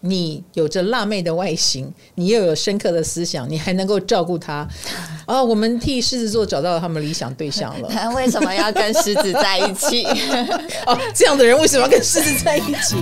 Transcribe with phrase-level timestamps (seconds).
[0.00, 4.66] 你有着辣妹的外形，你又有深刻的思想，你还能够照顾他。
[5.26, 7.88] 哦，我们替狮子座找到了他们理想对象了。
[7.88, 10.04] 他 为什么要跟狮子在一起？
[10.86, 12.96] 哦，这样的人为什么要跟狮子在一起？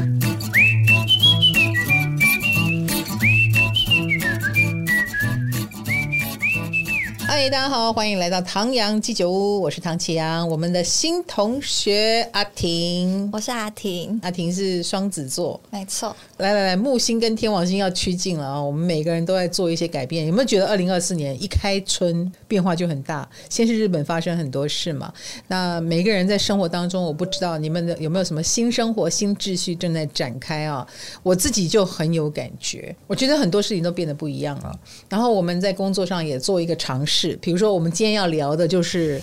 [7.39, 16.17] 嗨，大家好，欢迎来到唐阳鸡酒屋，我是唐启阳，我们的新同学阿婷，我是阿婷，阿婷是双子座，没错。
[16.39, 18.63] 来来来，木星跟天王星要趋近了啊！
[18.63, 20.27] 我们每个人都在做一些改变。
[20.27, 23.29] 有没有觉得二零二四年一开春变化就很大？
[23.51, 25.13] 先是日本发生很多事嘛。
[25.47, 30.87] 那每个人在生活当中，我不知道你们的有没有什么新生活、新秩序正在展开啊？
[31.23, 34.75] 我自己就很有感觉，我觉得很多事情都变得不一样了。
[35.11, 39.21] 然后我们在工作上也做一个尝试，比如说我们今天要聊的就是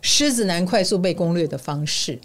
[0.00, 2.18] 狮子男快速被攻略的方式。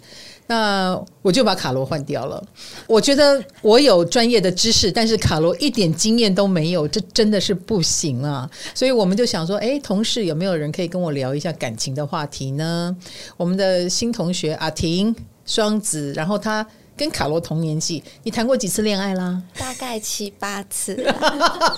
[0.46, 2.42] 那我就把卡罗换掉了。
[2.88, 8.50] 我觉得我有专业的知识，但是卡罗一点经验都没有，这真的是不行啊！
[8.74, 12.96] 所以我们就想说，哎，同事有没有人可以跟我聊一下感情的话题呢？
[13.36, 15.14] 我们的新同学阿婷，
[15.46, 16.66] 双子，然后他
[17.00, 19.42] 跟卡罗同年纪，你谈过几次恋爱啦？
[19.56, 20.94] 大概七八次，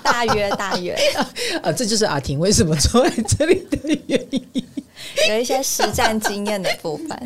[0.03, 0.99] 大 约大约。
[1.63, 3.79] 啊，这就是阿婷为什么坐在这里的
[4.09, 4.43] 原因。
[5.29, 7.23] 有一些实战经验的部分，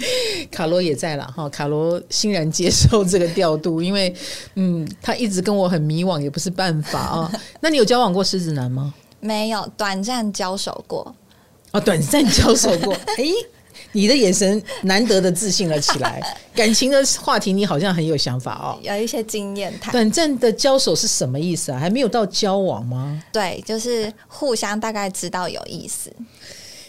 [0.52, 1.48] 卡罗也在了哈。
[1.48, 4.14] 卡罗欣然接受这个调度，因为
[4.56, 7.32] 嗯，他一直跟我很迷惘，也不是办法啊。
[7.60, 8.92] 那你有交往过狮子男吗？
[9.20, 11.14] 没有，短暂交手过。
[11.70, 12.92] 哦，短暂交手过。
[12.92, 13.24] 哎，
[13.92, 16.22] 你的眼神难得的自信了起来。
[16.54, 18.78] 感情的话题，你好像很有想法哦。
[18.82, 19.92] 有一些经验谈。
[19.92, 21.78] 短暂的交手是什么意思啊？
[21.78, 23.22] 还没有到交往吗？
[23.32, 26.10] 对，就是互相大概知道有意思。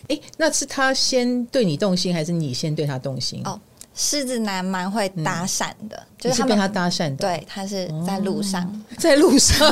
[0.08, 3.42] 哎，那是他先对你动心，还是你先对他动心？
[3.44, 3.60] 哦，
[3.94, 7.16] 狮子男蛮会搭讪的，嗯、就是他被他搭讪的。
[7.18, 9.70] 对，他是在路上，哦、在路上，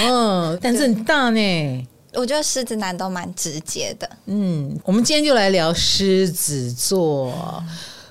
[0.00, 1.86] 嗯 胆子很大呢。
[2.14, 4.08] 我觉得狮子男都蛮直接的。
[4.26, 7.62] 嗯，我们今天就来聊狮子座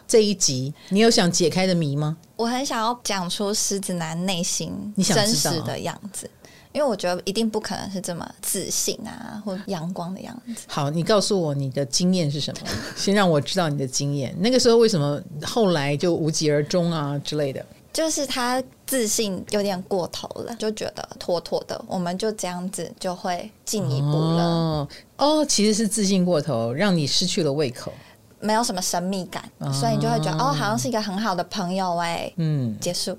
[0.07, 2.17] 这一集，你有想解开的谜吗？
[2.35, 4.71] 我很想要讲出狮子男内心
[5.03, 6.29] 真实的样子。
[6.73, 10.63] 因为我觉得一定不可能是这么自信啊，或阳光的样子。
[10.67, 12.67] 好，你告诉我你的经验是什么？
[12.95, 14.33] 先让我知道你的经验。
[14.39, 17.65] 那个时候为什么后来就无疾而终啊之类的？
[17.91, 24.43] 就是他自信有点过头了，就觉得妥妥的，我们就这样子就会进一步了。
[24.43, 27.93] 哦，哦，其实是自信过头，让你失去了胃口，
[28.41, 32.29] 没有什么神秘感，哦，所以你就会觉得哦，好像是一个很好的朋友哎。
[32.35, 33.17] 嗯，结束。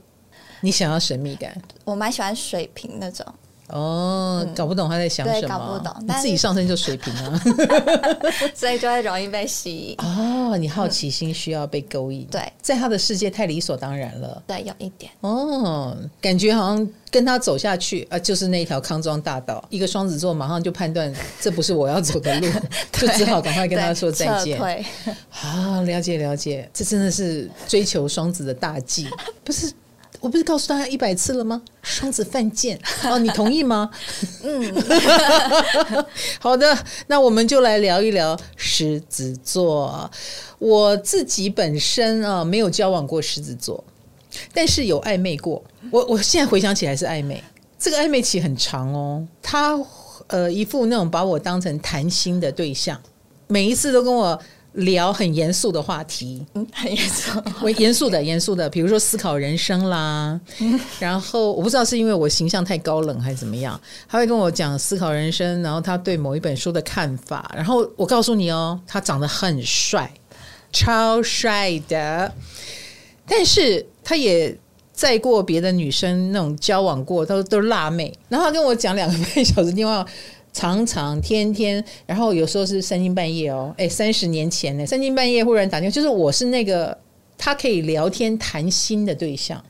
[0.61, 1.57] 你想要神秘感？
[1.87, 3.25] 我蛮喜欢水瓶那种。
[3.73, 5.95] 哦，搞不懂他在想什么，对，搞不懂。
[6.07, 7.43] 你自己上身就水平啊，
[8.55, 9.97] 所以就会容易被吸引。
[9.99, 12.27] 哦，你好奇心需要被勾引。
[12.31, 14.43] 对，在他的世界太理所当然了。
[14.47, 15.11] 对，有一点。
[15.21, 19.65] 哦，感觉好像跟他走下去啊，就是那条康庄大道。
[19.71, 22.47] 一个双子座马上就判断这不是我要走的路，
[22.93, 24.61] 就只好赶快跟他说再见。
[25.31, 29.09] 啊，了解了解，这真的是追求双子的大忌，
[29.43, 29.73] 不是？
[30.23, 31.61] 我不是告诉大家一百次了吗？
[31.83, 33.91] 双子犯贱哦，你同意吗？
[34.45, 34.73] 嗯，
[36.39, 36.79] 好的，
[37.09, 40.09] 那我们就来聊一聊狮子座。
[40.61, 43.83] 我自己本身啊，没有交往过狮子座，
[44.55, 45.61] 但是有暧昧过。
[45.91, 47.43] 我我现在回想起来是暧昧，
[47.77, 49.27] 这个暧昧期很长哦。
[49.43, 49.77] 他
[50.29, 52.97] 呃一副那种把我当成谈心的对象，
[53.49, 54.41] 每一次都跟我。
[54.75, 63.79] 聊很严肃的话题，嗯，很严肃， 我严肃的，严肃的，比如说思考人生啦，嗯，然后我不知道是因为我形象太高冷还是怎么样，
[64.09, 70.11] 他会跟我讲思考人生，然后他对某一本书的看法，然后我告诉你哦，他长得很帅，
[70.73, 72.33] 超帅的，
[73.27, 74.57] 但是他也
[74.95, 80.07] 载过别的女生那种交往过，都都是辣妹，然后他跟我讲两个半小时电话。
[80.53, 86.97] 常常天天，然后有时候是三更半夜哦，哎，三十年前呢，三更半夜忽然打电话，就是我是那个
[87.39, 89.63] 他可以聊天谈心的对象。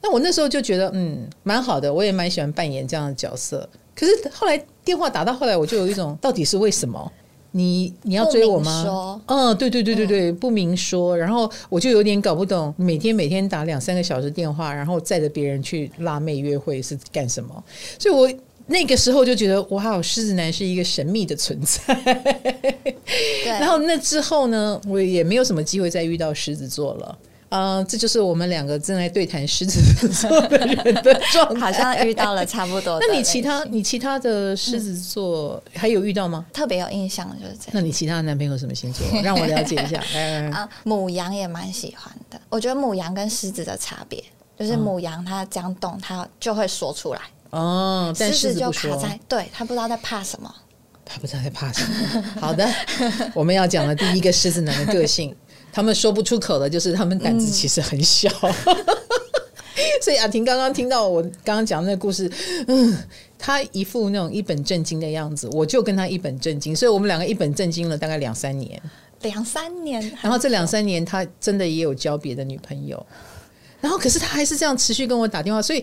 [0.00, 3.68] 那我那时候就觉得，嗯，蛮好的，我也蛮喜欢扮演这样的角色。
[3.94, 7.12] 可是后来电话打到后来，我就有一种， 到底是为什么？
[7.52, 9.22] 你你要追我吗？
[9.26, 11.16] 嗯，对对对对对，不明说。
[11.16, 17.62] 然后我就有点搞不懂，每天每天打两三个小时电话，然后载着别人去辣妹约会是干什么？
[17.98, 18.38] 所以我。
[18.66, 21.94] 那个时候就觉得哇，狮子男是一个神秘的存在。
[22.04, 23.44] 对。
[23.44, 27.18] 然后那之后呢，我也没有什么机会再遇到狮子座了。
[27.50, 31.60] 嗯、呃，这就是我们两个正在对谈狮子座的人的状态。
[31.60, 32.98] 好像遇到了差不多。
[33.00, 36.46] 那你其他你其他的狮子座还有遇到吗？
[36.52, 37.70] 特别有印象的就是这样。
[37.72, 39.06] 那你其他的男朋友什么星座？
[39.22, 40.02] 让我了解一下。
[40.50, 42.40] 啊，母羊也蛮喜欢的。
[42.48, 44.24] 我觉得母羊跟狮子的差别。
[44.56, 47.20] 就是母羊它这样动，它就会说出来。
[47.54, 50.52] 哦，但狮子就卡在，对，他不知道在怕什么，
[51.04, 52.24] 他不知道在怕什么。
[52.40, 52.68] 好的，
[53.32, 55.34] 我们要讲的第一个狮子男的个性，
[55.72, 58.28] 他们说不出口的，就是他们胆子其实很小。
[58.42, 58.76] 嗯、
[60.02, 62.30] 所以阿婷刚刚听到我刚刚讲的那个故事，
[62.66, 62.96] 嗯，
[63.38, 68.82] 他一副那种一本正经的样子，我就跟他一本正经，所以我们两个一本正经了大概两三年。
[69.22, 73.06] 两三年，然后这两三年他真的也有交别的女朋友，
[73.80, 75.82] 然后可是他还是这样持续跟我打电话，所以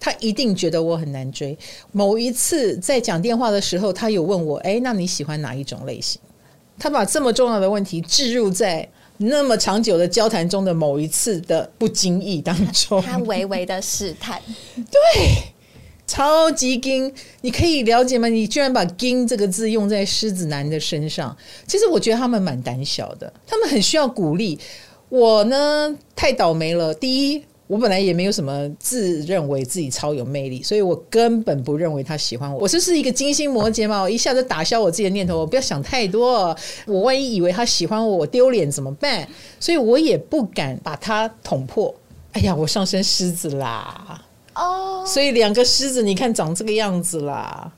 [0.00, 1.56] 他一定觉得我很难追。
[1.92, 6.20] 某一次在讲电话的时候，他有问我：“哎，那你喜欢哪一种类型？”
[6.78, 8.88] 他把这么重要的问题置入在
[9.18, 14.40] 那么长久的交谈中的某一次的不经意当中， 他微微的试探，
[14.74, 15.52] 对。
[16.06, 18.26] 超级惊，你可以了解吗？
[18.26, 21.36] 你居然把“惊”这个字用在狮子男的身上。
[21.68, 24.58] 其实我觉得他们蛮胆小的，他们很需要鼓励。
[25.08, 26.92] 我呢，太倒霉了。
[26.92, 32.58] 第一，我本来也没有什么自认为自己超有魅力，所以我根本不认为他喜欢我。
[32.58, 36.52] 我就是一个金星摩羯嘛，我一下子打消我自己的念头，我不要想太多。
[36.84, 39.24] 我万一以为他喜欢我，我丢脸怎么办？
[39.60, 41.94] 所以我也不敢把他捅破。
[42.32, 44.20] 哎呀，我上升狮子啦！
[44.56, 47.72] 哦，所以两个狮子，你看长这个样子啦。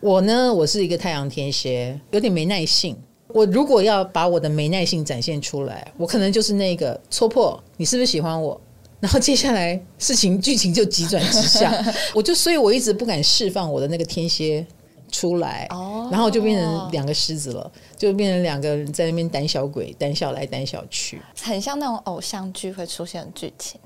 [0.00, 2.96] 我呢，我是一个太阳天蝎，有点没耐性。
[3.28, 8.60] 我如果要把我的没耐性展现出来，我可能就是那个戳破你是不是喜欢我，
[9.00, 11.72] 然后接下来事情剧情就急转直下。
[12.14, 14.66] 我就所以，我一直不敢释放我的那个天蝎
[15.10, 15.66] 出来。
[15.70, 23.80] 哦，然后就变成两个狮子了，就变成两个人在那边胆小鬼，胆小来胆小去，很像那种偶像剧会出现的剧情。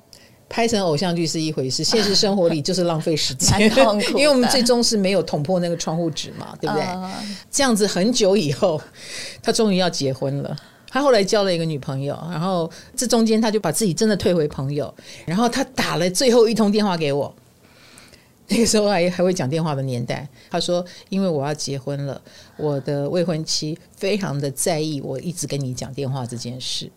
[0.48, 3.58] 拍成偶像剧是一回事，现实生活里就是浪费时间，
[4.14, 6.84] 因为我们最终是没有捅破那个窗户纸嘛，对不对？
[7.50, 8.78] 这样子很久以后，
[9.42, 10.54] 他终于要结婚了。
[10.92, 14.94] 他后来交了一个女朋友，然后这中间他就把自己真的退回朋友，
[15.24, 17.34] 然后他打了最后一通电话给我。
[18.48, 22.20] 那个时候还还会讲电话的年代，他说：“因为我要结婚了，
[22.58, 26.90] 我的未婚妻非常的在意我一直跟你讲电话这件事。”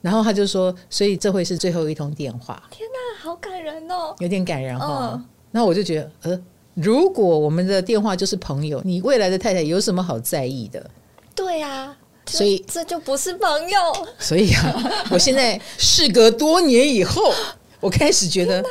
[0.00, 2.62] 然后他就说，所以这会是最后一通电话。
[2.70, 5.10] 天哪，好感人哦，有点感人哈、哦。
[5.14, 6.40] 嗯、然后我就觉得，呃，
[6.74, 10.88] 如果我们的电话就是朋友，你未来的太太有什么好在意的？
[11.34, 11.96] 对啊，
[12.28, 13.78] 所以这就不是朋友。
[14.18, 17.32] 所以啊， 我现在事隔多年以后，
[17.80, 18.62] 我开始觉得，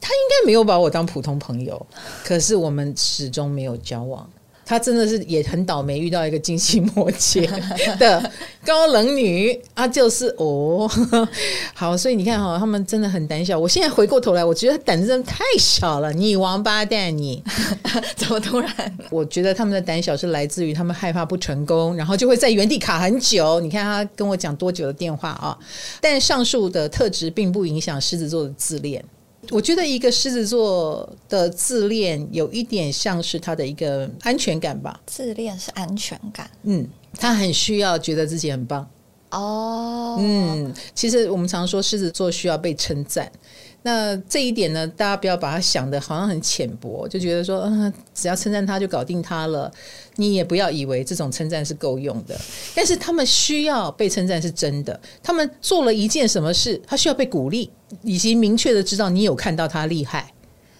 [0.00, 1.86] 他应该没有把我当普通朋友，
[2.24, 4.28] 可是我们始终没有交往。
[4.68, 7.48] 她真的是也很倒霉，遇到一个金星 摩羯
[7.96, 8.30] 的
[8.66, 10.86] 高冷女啊，就是哦，
[11.72, 13.58] 好，所以你看哈，他们真的很胆小。
[13.58, 17.42] 我现在回过头来，我觉得胆子真的太小了，你王八蛋你！
[18.14, 18.98] 怎么突然？
[19.10, 23.58] 我觉得他们的胆小是来自于他们害怕不成功，然后就会在原地卡很久。
[23.60, 25.56] 你看他跟我讲多久的电话啊？
[25.98, 29.02] 但上述的特质并不影响狮子座的自恋。
[29.50, 35.00] 我觉得一个狮子座的自恋有一点像是他的一个安全感吧。
[35.06, 38.88] 自恋是安全感，嗯，他很需要觉得自己很棒。
[39.30, 43.30] 哦，嗯，其实我们常说狮子座需要被称赞。
[43.82, 49.70] 那这一点呢，大家不要把它想的好像很浅薄，就觉得说，嗯，只要称赞他就搞定他了。
[50.16, 52.36] 你也不要以为这种称赞是够用的。
[52.74, 55.00] 但是他们需要被称赞是真的。
[55.22, 57.70] 他们做了一件什么事，他需要被鼓励，
[58.02, 60.32] 以及明确的知道你有看到他厉害，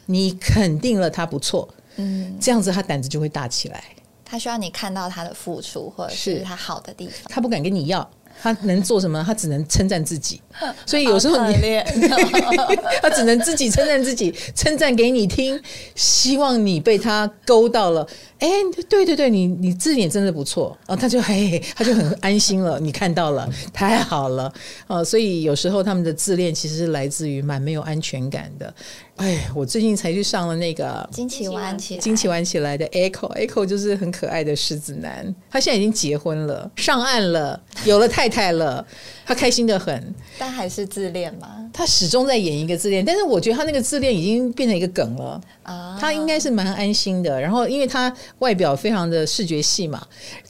[0.06, 3.84] 你肯定了他不错，嗯，这样子他胆子就会大起来。
[4.24, 8.10] 他需要你看到他的付出，或者是他好的地方，他不敢跟你要。
[8.40, 9.22] 他能做什么？
[9.26, 10.40] 他只能称赞自己，
[10.86, 11.54] 所以有时候你
[13.02, 15.60] 他只能自己称赞自己，称赞给你听，
[15.94, 18.06] 希望你被他勾到了。
[18.38, 18.48] 哎，
[18.88, 22.78] 对对对，你你字眼真的不错啊，他就嘿嘿，他就很安心了。
[22.78, 24.52] 你看到了， 太好了
[24.86, 25.02] 啊！
[25.02, 28.72] 所以有时候他们的自恋其实是来自于蛮没有安全感的。
[29.18, 38.86] 哎，我最近才去上了那个惊奇玩起来，惊奇玩起来的 Echo，Echo 就是很可爱的狮子男，他现在已经结婚了，上岸了，有了太太了，
[39.26, 40.14] 他开心的很。
[40.38, 41.68] 但还是自恋吗？
[41.72, 45.96] 他始终在演一个自恋，但是我觉得他那个自恋已经变成一个梗了啊。
[46.00, 50.00] 他应该是蛮安心的，然后因为他外表非常的视觉系嘛，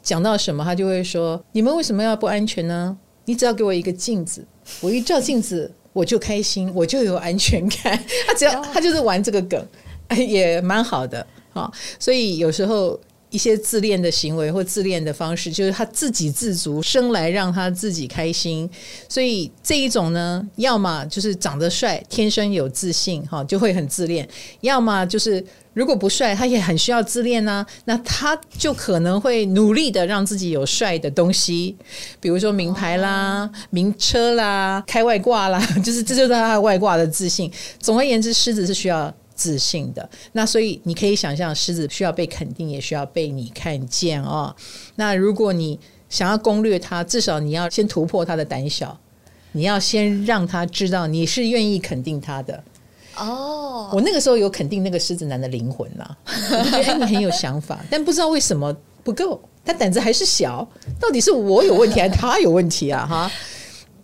[0.02, 2.94] 讲到什么他就会说：“你们为什么要不安全呢？
[3.24, 4.44] 你只要给我一个镜子，
[4.82, 7.98] 我一照镜子。”我就开心，我就有安全感。
[8.26, 9.66] 他只要他就是玩这个梗，
[10.16, 11.70] 也蛮好的啊。
[11.98, 12.98] 所以有时候
[13.30, 18.68] 一些自恋的行为或自恋的方式，就是他自给自足，生来让他自己开心。
[19.08, 24.24] 所以这一种呢，要么就是长得帅，天生有自信，哈，就会很自恋；
[24.62, 25.44] 要么就是
[25.74, 27.66] 如果不帅，他也很需要自恋呢、啊。
[27.84, 31.76] 那他就可能会努力的让自己有帅的东西，
[32.20, 37.52] 比如说名牌啦、名车啦、开外挂啦， 就是这就是他外挂的自信。
[37.78, 39.14] 总而言之，狮子是需要。
[39.38, 44.52] 自信的，那所以你可以想象，狮子需要被肯定，也需要被你看见哦。
[44.96, 45.78] 那如果你
[46.08, 48.98] 想要攻略他，至少你要先突破他的胆小，
[49.52, 52.64] 你要先让他知道你是愿意肯定他的。
[53.16, 60.68] 哦，我那个时候有肯定那个狮子男的灵魂啦，我觉得你很有想法，但不知道为什么不够，他胆子还是小，
[61.00, 63.06] 到底是我有问题还是他有问题啊？
[63.08, 63.30] 哈。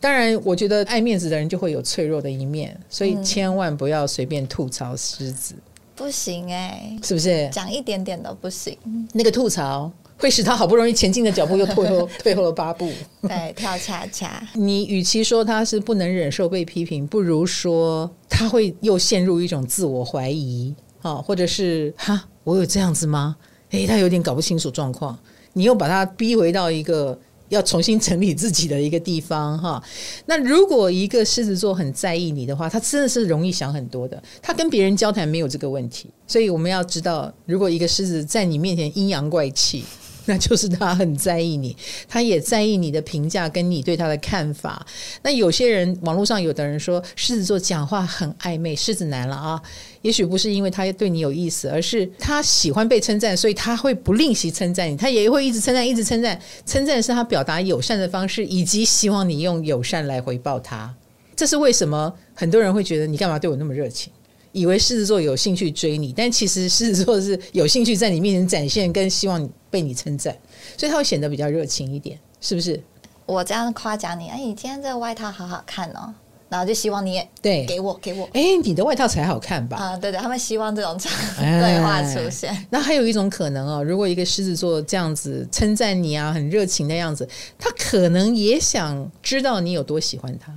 [0.05, 5.55] 当然，我觉得爱面子的人就会有脆弱的一面，所以千万不要随便吐槽狮子。
[5.55, 5.63] 嗯、
[5.97, 7.49] 不行哎、欸，是不是？
[7.51, 8.77] 讲一点点都不行。
[9.15, 12.93] 那个吐槽会使他好不容易前进的脚步又退后， 退后了八步。
[13.23, 14.47] 对，跳恰恰。
[14.53, 23.37] 你与其说他是不能忍受被批评，不如说他会又陷入一种自我怀疑啊，或者是哈，我有这样子吗？
[23.71, 25.19] 诶，他有点搞不清楚状况，
[25.55, 27.19] 你又把他逼回到一个。
[27.49, 29.83] 要重新整理自己的一个地方哈。
[30.27, 34.23] 那如果一个狮子座很在意你的话，他真的是容易想很多的。
[34.43, 39.85] 他跟别人交谈没有这个问题，所以我们要知道，如果一个狮子在你面前阴阳怪气。
[40.27, 41.77] 那就是他很在意你，
[42.09, 44.85] 他也在意你的评价跟你对他的看法。
[45.23, 49.61] 那有些人，网络上有的人说狮子座讲话很暧昧，狮子男了啊。
[50.03, 56.39] 也许不是因为他对你有意思，而是他喜欢被称赞，所以他会不吝惜称赞你，他也会一直称赞，一直称赞。
[56.67, 60.95] 称赞是他表达友善的方式，以及希望你用友善来回报他。
[61.35, 64.13] 这是为什么很多人会觉得你干嘛对我那么热情？
[64.53, 70.33] 以为狮子座有兴趣追你，但其实狮子座是有兴趣在你面前展现，跟希望被你称赞，
[70.79, 72.81] 所以他会显得比较热情一点，是不是？
[73.27, 76.15] 我这样夸奖你，哎，你今天这个外套好好看哦，
[76.49, 79.77] 然后就希望你也对给我给我，哎，你的外套才好看吧？
[79.77, 80.97] 啊，对对，他们希望这种
[81.37, 82.53] 对话出现。
[82.53, 87.29] 哎，那还有一种可能哦，如果一个狮子座这样子称赞你啊，很热情的样子，
[87.59, 90.53] 他可能也想知道你有多喜欢他。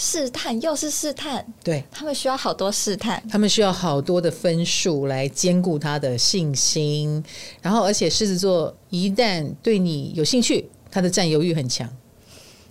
[0.00, 7.22] 试探又是试探，对，他们需要好多试探，他们需要好多的分数来兼顾他的信心。
[7.60, 11.88] 然后，而且狮子座一旦对你有兴趣，他的占有欲很强，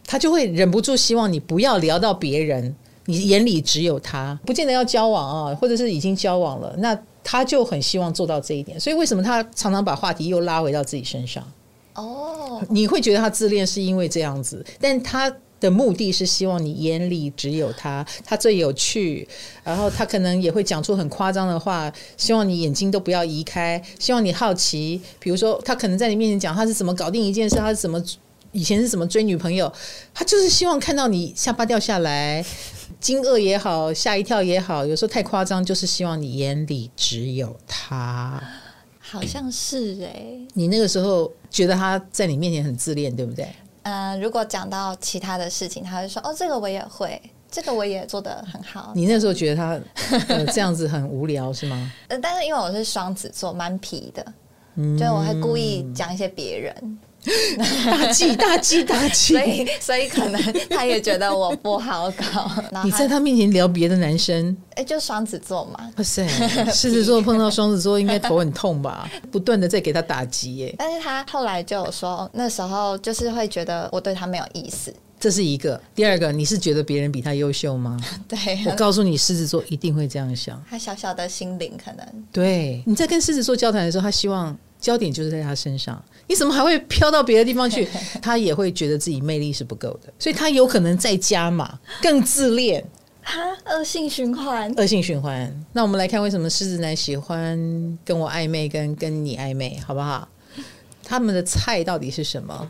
[0.05, 2.73] 他就会忍不住希望你不要聊到别人，
[3.07, 8.79] 你眼里只有他，不见得要交往啊，或者是已经交往了，那他就很希望做到这一点。
[8.79, 11.43] 所以，为什么他常常把话题又拉回到自己身上？
[11.95, 15.29] 哦，你会觉得他自恋是因为这样子，但他。
[15.59, 19.27] 的目的是希望你眼里只有他，他最有趣，
[19.63, 25.01] 然后他可能也会讲出很夸张的话，希望你眼睛都不要移开，希望你好奇。
[25.19, 28.01] 比如说，他可能在你面前讲他是怎么搞定一件事，他是怎么
[28.51, 29.71] 以前是怎么追女朋友，
[30.13, 32.43] 他就是希望看到你下巴掉下来，
[32.99, 38.41] 惊愕也好，吓一跳也好，有时候太夸张，就是希望你眼里只有他。
[38.99, 43.47] 好像是诶、欸，你那个时候觉得他在你面前很自恋，对不对？
[43.87, 49.79] 嗯、呃，如果讲到其他的事情，他会说：“哦，这个我也会，这个我也做得很好。”你那时候觉得他、
[50.27, 51.91] 呃、这样子很无聊是吗？
[52.09, 54.33] 呃，但是因为我是双子座，蛮皮的，
[54.75, 56.99] 嗯、就我会故意讲一些别人。
[57.85, 62.49] 大忌 大忌大忌，所以所以可能他也觉得我不好搞。
[62.83, 65.91] 你在他面前聊别的男生，哎、欸，就双子座嘛。
[65.97, 66.27] 哇塞，
[66.71, 69.09] 狮子座碰到双子座应该头很痛吧？
[69.31, 70.75] 不断的在给他打击耶。
[70.77, 74.93] 但是他后来就有说，那时候就是会觉得我对他没有意思。
[75.19, 75.81] 这是一个。
[75.95, 77.99] 第二个，你是觉得别人比他优秀吗？
[78.27, 80.63] 对，我告诉你，狮子座一定会这样想。
[80.69, 82.05] 他小小的心灵可能。
[82.31, 86.01] 对，你在跟狮子座交谈的时候，他希望焦点就是在他身上。
[86.27, 87.87] 你怎么还会飘到别的地方去？
[88.21, 92.83] 他也会觉得自己魅力是不够的，所以他有可能再加码， 更自恋。
[93.21, 95.65] 哈，恶性循环，恶性循环。
[95.73, 97.57] 那我们来看，为什么狮子男喜欢
[98.05, 100.27] 跟我暧昧，跟跟你暧昧，好不好？
[101.03, 102.69] 他们的菜到底是什么？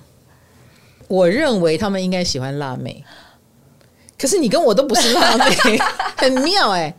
[1.07, 3.03] 我认为他们应该喜欢辣妹，
[4.19, 5.45] 可是你跟我都不是辣妹，
[6.17, 6.93] 很妙哎、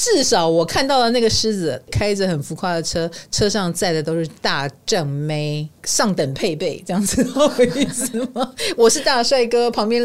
[0.00, 8.50] 至少我看到的那个狮子开着很浮夸的车，车上载的都是大正妹，上等配备，这样子好意思吗？
[8.78, 10.02] 我是大帅哥，旁边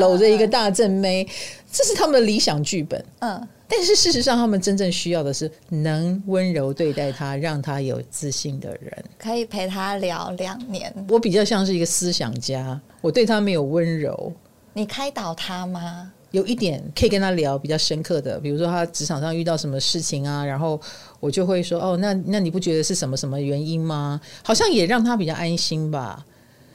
[0.00, 1.24] 搂着一个大正妹，
[1.70, 3.00] 这是他们的理想剧本。
[3.20, 10.92] 嗯，但是事实上，他们真正需要的是能温柔对待他，让他有自信的人，可以陪他聊两年。
[11.08, 14.32] 我比较像是一个思想家，我对他没有温柔。
[14.72, 16.10] 你开导他吗？
[16.36, 20.78] 有一点可以跟他聊比较深刻的，比如说他职场上遇到什么事情啊，然后
[21.18, 24.20] 我就会说哦，那那你不觉得是什么什么原因吗？
[24.44, 26.26] 好像也让他比较安心吧。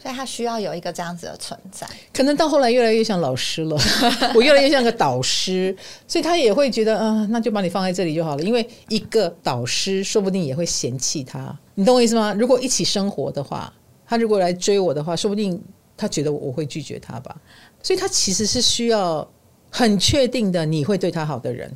[0.01, 1.87] 所以他需要有一个这样子的存在。
[2.11, 3.77] 可能到后来越来越像老师了，
[4.33, 5.77] 我越来越像个导师，
[6.07, 8.41] 所以他也会觉得嗯、呃，那就把你放在这里就好了。
[8.41, 12.33] 因为一个导师说不定也会嫌弃他，你懂我意思吗？
[12.33, 13.71] 如果一起生活的话，
[14.07, 15.61] 他如果来追我的话，说不定
[15.95, 17.35] 他觉得我会拒绝他吧。
[17.83, 19.29] 所以他其实是需要。
[19.71, 21.71] 很确定的，你会对他好的人，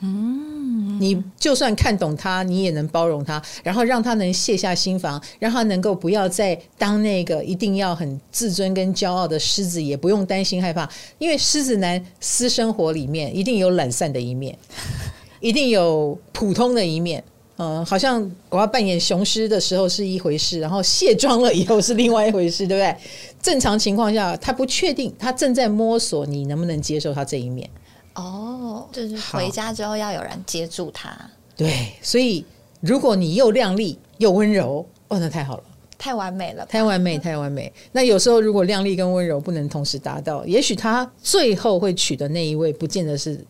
[0.00, 10.86] 嗯，你就算看懂他，你也能包容他，然后让他能卸下心防，让他能够不要再当那个一定要很自尊跟骄傲的狮子，也不用担心害怕，
[11.18, 14.58] 因为狮子男私生活里面一定有懒散的一面，
[15.40, 17.22] 一定有普通的一面。
[17.58, 22.96] 嗯，好像我要扮演雄狮的时候是一回事，然后卸妆了以后是另外一回事，对不对？
[23.40, 27.68] 正常情况下，他不确定，他正在摸索，你能不能接受他这一面？
[28.14, 31.16] 哦，就是回家之后要有人接住他。
[31.56, 32.44] 对，所以
[32.80, 35.64] 如果你又靓丽又温柔，哦，那太好了，
[35.96, 37.72] 太完美了，太完美，太完美。
[37.92, 43.42] 那有时候如果靓丽跟温柔不能同时达到，也许他最后会娶的那一位，不见得是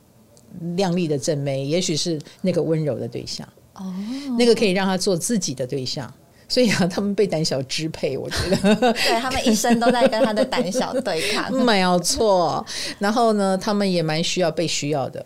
[0.77, 3.49] 靓丽的正妹，也许是那个温柔的对象。
[3.79, 3.95] 哦，
[4.39, 6.13] 那个可以让他做自己的对象，
[6.49, 12.65] 所以啊， 他们被胆小支配，我觉得，对，他们一生都在跟他的胆小对抗， 没有错。
[12.99, 15.25] 然后呢，他们也蛮需要被需要的，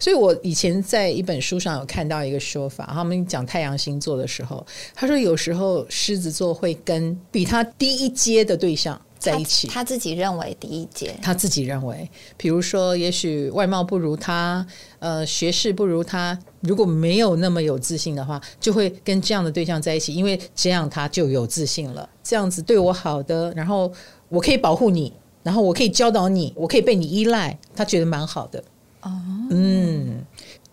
[0.00, 4.64] 所以我以前在一本书上有看到一个说法，他们讲太阳星座的时候，
[4.94, 9.00] 他说有时候狮子座会跟比他低一阶的对象。
[9.18, 14.66] 在一起他，他自己认为第一阶，他自己认为，比如说，也许外貌不如他，
[14.98, 23.92] 呃，学识不如他，如果没有那么有自信的话，就会跟这样的对象在一起，因为这样他就有自信了，这样子对我好的，然后
[24.28, 28.62] 我可以保护你，然后我可以教导你，我可以被你依赖，他觉得蛮好的。
[29.02, 29.10] 哦，
[29.50, 30.24] 嗯。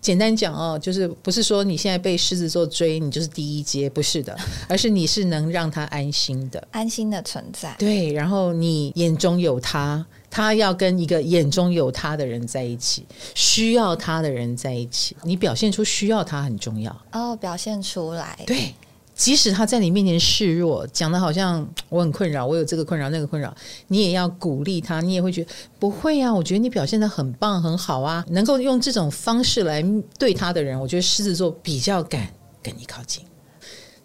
[0.05, 4.37] 简单讲哦，就是不是说你现在被狮子座追，你就是第一阶，不是的，
[4.69, 7.75] 而是你是能让他安心的，安心的存在。
[7.79, 18.75] 对，然后你眼中有他，他要跟一个眼中有他的人在一起，需要他的人在一起，你表现出需要他很重要哦，表现出来，对。
[19.15, 23.51] 即使他在你面前示弱，讲的好像我很困扰，我有这个困扰那个困扰，
[23.87, 29.81] 你也要鼓励他，你也会觉得不会啊，我觉得你表现的很棒很好啊，能够用这种方式来
[30.19, 32.27] 对他的人，我觉得狮子座比较敢
[32.61, 33.23] 跟你靠近。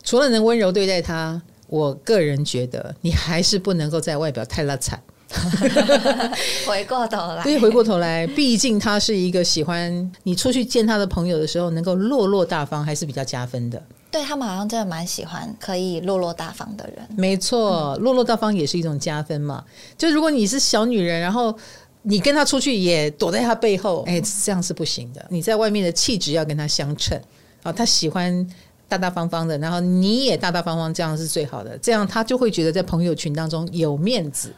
[0.05, 4.94] 除了能温柔对待他，我个人觉得你还是不能够在外表太邋遢。
[6.66, 13.81] 回过头来，对，回过头来，毕竟他是一个喜欢你出去见他的朋友的时候，能够落落大方，还是比较加分的。
[14.11, 19.64] 对，他们好像真的蛮喜欢可以落落大方的人，没错，落落大方也是一种加分嘛。
[19.96, 21.57] 就如果你是小女人，然后
[22.03, 25.25] 你跟他出去也躲在他背后，哎，这样是不行的。
[25.29, 27.20] 你在外面的气质要跟他相称
[27.62, 28.46] 啊，他喜欢
[28.88, 31.79] 大大方方的，然后你也大大方方，这样是最好的。
[31.79, 34.53] 这样他就会觉得在朋友群当中有面子。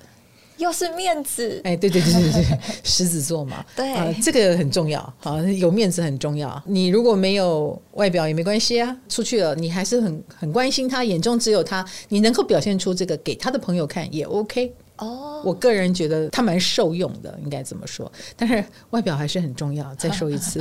[0.62, 6.62] 又是面子，哎，对对对对对， 狮子座嘛， 对、呃，这个很重要，好，有面子很重要。
[6.66, 14.72] 你如果没有外表也没关系啊，出去了你还是很很关心他，眼中只有他，你能够表现出这个给他的朋友看也 OK。
[14.98, 18.10] 哦，我个人觉得他蛮受用的，应该这么说。
[18.36, 20.60] 但是外表还是很重要，再说一次，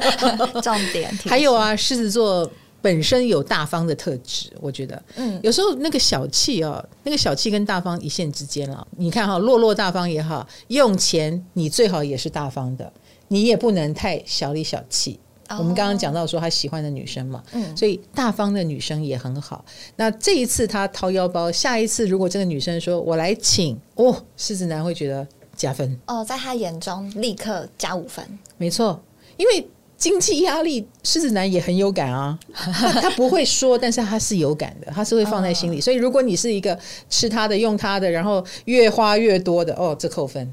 [0.62, 1.10] 重点。
[1.26, 2.50] 还有啊，狮子座。
[2.84, 8.86] 本身有大方的特质，我觉得，嗯，有时候那个小气哦，那个小气跟大方一线之间了。
[8.98, 12.92] 你看哈，落落大方也好，用钱你最好也是大方的，
[13.28, 15.18] 你也不能太小里小气。
[15.48, 15.56] 哦。
[15.58, 19.64] 我们刚刚讲到说他喜欢的女生嘛，嗯，所以大方的女生也很好。
[19.96, 29.00] 那这一次他掏腰包，下一次如果这个女生说我来请，哦，狮子男会觉得加分哦，在他眼中立刻加五分，没错，
[29.38, 29.66] 因为。
[30.04, 32.38] 经济压力，狮子男也很有感啊。
[32.52, 35.80] 他他不会说，但是他是有感的，他是会放在心里。
[35.80, 40.52] 所以，如果你是一个吃他的、用他的，然后越花越多的，哦，这扣分。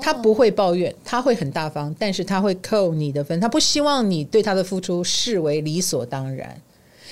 [0.00, 3.38] 他不会抱怨，他会很大方，但是他会扣你的分。
[3.38, 6.58] 他不希望你对他的付出视为理所当然。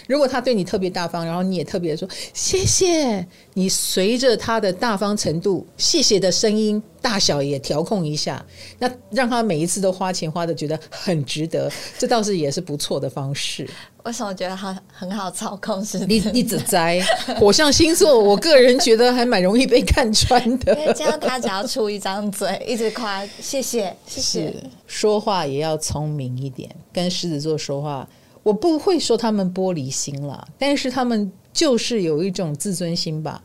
[0.07, 8.45] 如果他对你特别大方，然后你也特别说谢谢，你随着他的大方程度，谢谢的声音大小也调控一下，
[8.79, 13.69] 那让他每一次都花钱花的觉得很值得，这倒是也是不错的方式。
[14.05, 15.85] 为什么觉得他很好操控？
[15.85, 17.05] 是你你只在
[17.41, 20.73] 火象星座，我个人觉得还蛮容易被看穿的。
[20.79, 24.55] 因为这样他只要出一张嘴，一直夸谢谢谢谢，
[24.87, 28.09] 说话也要聪明一点，跟狮子座说话。
[28.47, 33.43] 我不会说他们玻璃心了，但是他们就是有一种自尊心吧。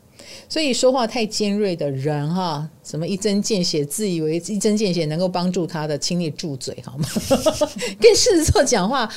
[0.47, 7.09] 所以说话太尖锐的人哈，什么一针见血，自以为一针见血能够帮助他的，请你住嘴好吗？
[7.99, 9.11] 跟狮子座讲话，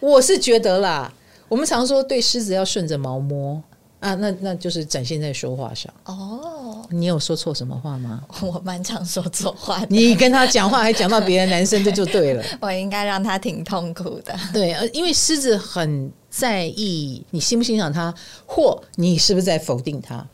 [0.00, 1.14] 我是觉得啦，
[1.48, 3.62] 我们常说对狮子要顺着毛摸。
[4.00, 6.84] 啊，那那就是展现在说话上哦。
[6.90, 8.22] 你有说错什么话吗？
[8.40, 9.86] 我蛮常说错话的。
[9.90, 12.44] 你跟他讲话还讲到别的男生，这就对了。
[12.62, 14.34] 我应该让他挺痛苦的。
[14.54, 18.14] 对，呃，因为狮子很在意你欣不欣赏他，
[18.46, 20.24] 或你是不是在否定他。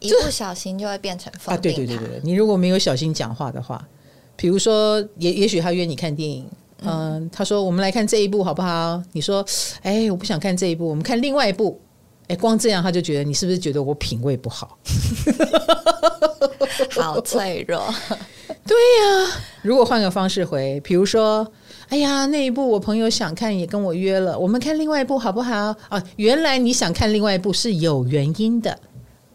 [0.00, 1.54] 一不小心就会变成否定。
[1.54, 3.82] 啊，对对对对，你如果没有小心讲话的话，
[4.34, 6.44] 比如说，也也许他约你看电影，
[6.82, 9.00] 嗯、呃，他说我们来看这一部好不好？
[9.12, 9.46] 你说，
[9.82, 11.80] 哎，我不想看这一部，我们看另外一部。
[12.28, 14.78] 哎，光这样他就觉得你是不是觉得我品味不好？
[16.90, 17.82] 好脆弱。
[18.66, 19.30] 对呀、啊，
[19.62, 21.46] 如果换个方式回，比如说，
[21.88, 25.74] 哎呀，那一部我朋友想看，也跟我约了，我们看另外一部好不好？
[25.88, 28.76] 啊，原来你想看另外一部是有原因的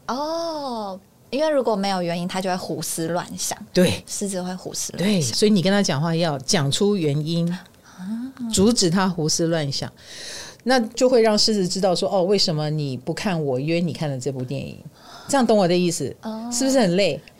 [0.07, 0.99] 哦，
[1.29, 3.57] 因为如果没有原因，他就会胡思乱想。
[3.71, 5.13] 对，狮子会胡思乱想。
[5.13, 7.57] 对，所以你跟他讲话要讲出原因，
[8.53, 9.89] 阻止他胡思乱想。
[10.63, 14.77] 那就会让狮子知道说哦，为什么你不看我约你看的这部电影？
[15.27, 16.13] 这样懂我的意思？
[16.23, 17.19] 哦，是不是很累？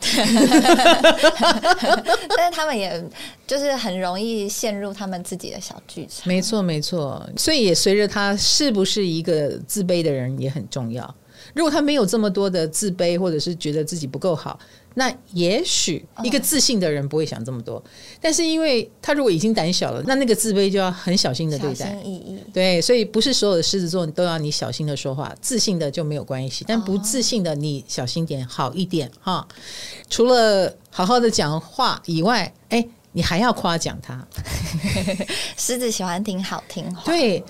[2.36, 3.02] 但是他们也
[3.46, 6.26] 就是很容易陷入他们自己的小剧场。
[6.26, 7.28] 没错，没错。
[7.36, 11.14] 所以也随着他是不是一个自卑的人也很重要。
[11.54, 14.58] 如果他没有这么多的自卑，或者是觉得自己不够好。
[14.94, 17.82] 那也许一个自信的人不会想这么多，
[18.20, 21.96] 但是因为他如果已经胆小了，那那个自卑就要很小心的对待。
[22.52, 29.46] 对，所以不是所有的狮子座都要你小心的说话，自信的就没有关系，但不自信的你小心点好一点哈。
[30.10, 34.26] 除了好好的讲话以外，哎，你还要夸奖他。
[35.56, 37.02] 狮子喜欢听好听话。
[37.04, 37.42] 对，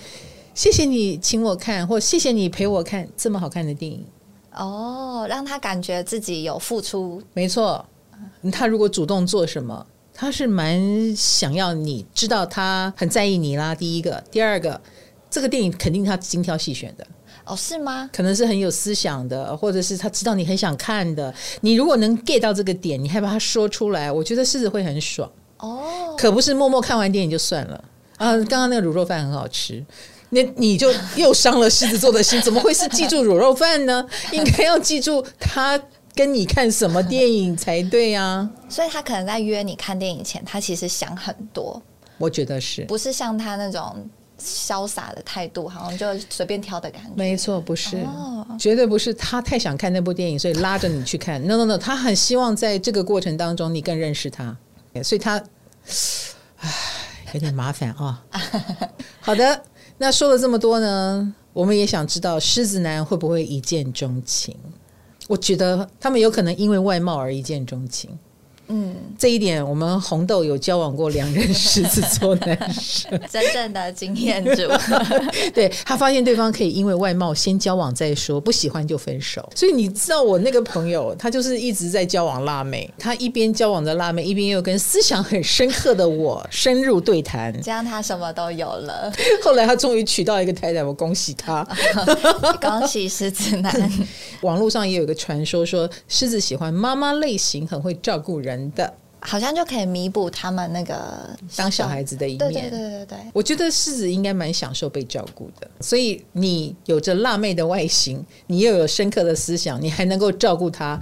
[0.55, 4.05] 谢谢你请我看，或谢谢你陪我看这么好看的电影。
[4.55, 7.85] 哦，让他感觉自己有付出，没错。
[8.53, 13.75] 他如果主动做什么，他是蛮想要你知道他很在意你啦。
[13.75, 14.81] 第一个，第二个，
[15.31, 17.07] 这个电影肯定他精挑细选的。
[17.45, 18.09] 哦，是吗？
[18.13, 21.35] 可能是很有思想的，或者是他知道你很想看的。
[21.63, 25.29] 你如果能 get 到这个点，你还把它说出来，我觉得狮子会很爽。
[25.59, 27.85] 哦，可不是默默看完电影就算了
[28.17, 28.37] 啊。
[28.37, 29.85] 刚刚那个卤肉饭很好吃。
[30.35, 34.03] 那你就又伤了狮子座的心，怎么会是记住卤肉饭呢？
[34.33, 35.79] 应该要记住他
[36.15, 38.49] 跟你看什么电影才对啊！
[38.67, 41.81] 所以他可能在约你看电影前，他其实想很多。
[42.17, 44.09] 我觉得是，不是像他那种
[44.41, 47.11] 潇洒的态度，好像就随便挑的感觉。
[47.15, 49.13] 没错，不是，哦，绝对不是。
[49.13, 51.47] 他太想看那部电影，所以拉着你去看。
[51.47, 54.57] No No No，他很希望在这个过程当中你更认识他，
[55.03, 55.37] 所以他，
[56.61, 56.71] 唉，
[57.35, 58.25] 有点麻烦啊。
[59.21, 59.63] 好的。
[59.99, 64.57] 那说了这么多呢，我们也想知道狮子男会不会一见钟情？
[65.29, 68.11] 我觉得他们有可能因为外貌而一见钟情。
[68.75, 74.63] 嗯，这一点我们红豆有交往过两任狮子座男生，真正的经验主。
[75.53, 79.47] 对，他发现对方可以因为外貌先交往再说，不喜欢就分手。
[79.55, 89.13] 所以你知道我那个朋友，他就是一直在交往辣妹，他一边交往着辣妹，一边又跟思想很深刻的我深入对谈，这样他什么都有了。
[89.43, 91.63] 后来他终于娶到一个太太，我恭喜他，
[92.59, 93.93] 恭喜狮子男。
[94.41, 98.62] 网络上也有个传说，说狮子喜欢妈妈类型，很会照顾人。
[98.73, 102.39] 的，好像就可以弥补他们那个当小孩子的一面。
[102.39, 105.71] 对对对对对，我觉得狮子应该蛮享受被照顾的。
[105.81, 111.01] 所以你有着辣妹的外形，你又有深刻的思想，你还能够照顾他。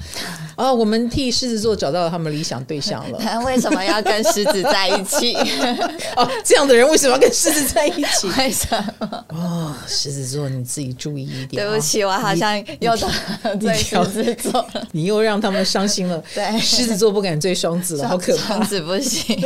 [0.60, 3.18] 哦，我们替狮子座找到了他们理想对象了。
[3.22, 5.34] 他为什么要跟狮子在一起？
[6.16, 8.28] 哦，这样的人为什么要跟狮子在一起？
[8.36, 8.66] 为什
[8.98, 9.24] 么？
[9.28, 11.64] 哦，狮子座你自己注意一点。
[11.64, 16.22] 对不起，我好像又得罪狮子座了，你又让他们伤心了。
[16.34, 18.54] 对，狮子座不敢追双子了，好可怕。
[18.54, 19.40] 双子不行。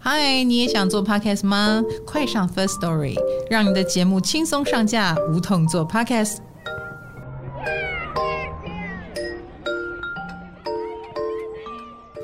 [0.00, 1.82] 嗨，你也想做 podcast 吗？
[2.06, 3.14] 快上 First Story，
[3.50, 6.38] 让你的节目轻松上架，无痛做 podcast。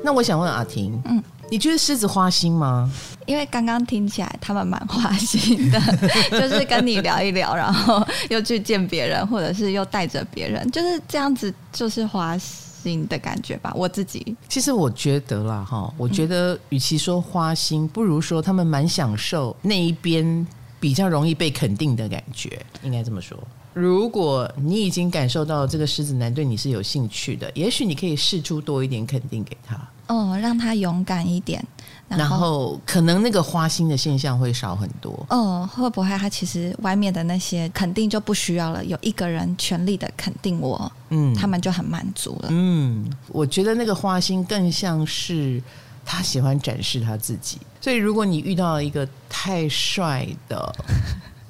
[0.05, 2.87] 那我想问阿婷，嗯，你觉得狮子花心吗？
[3.25, 5.81] 因为刚刚听起来他们蛮花心的，
[6.29, 13.73] 就是跟你聊一聊，然后又去见别人，或者是又带着别人，就是这样子，就是花心的感觉吧。
[13.75, 20.45] 我自己其实我觉得啦，哈，我觉得与其说花心，不如说他们蛮享受那一边
[20.79, 23.35] 比较容易被肯定的感觉，应该这么说。
[23.75, 29.77] 如果你已经感受到这个狮子男对你是有兴趣的，也许你可以试出多一点肯定给他。
[30.07, 31.61] 哦，让他勇敢一点，
[32.07, 35.25] 然后可能那个花心的现象会少很多。
[35.29, 38.85] 嗯，会不会他其实外面的那些肯定就不需要了？
[38.85, 42.47] 有一个人全力的肯定我，嗯，他们就很满足了。
[42.51, 45.61] 嗯，我觉得那个花心更像是
[46.05, 47.57] 他喜欢展示他自己。
[47.81, 50.73] 所以如果你遇到一个太帅的，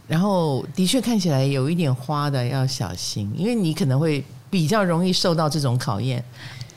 [0.08, 6.24] 然后的确看起来有一点花的，要小心，因为你可能会比较容易受到这种考验。